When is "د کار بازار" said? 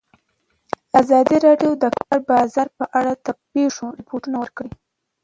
1.93-2.67